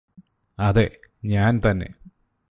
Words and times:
അതെ 0.57 0.85
ഞാന് 1.25 1.61
തന്നെ 1.65 1.89